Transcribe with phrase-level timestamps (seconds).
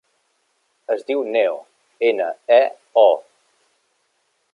[0.95, 1.59] Es diu Neo:
[2.09, 2.59] ena, e,
[3.03, 3.07] o.